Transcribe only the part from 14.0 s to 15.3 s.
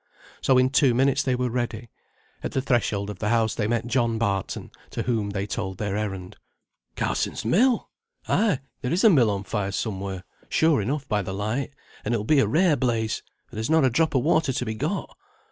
o' water to be got.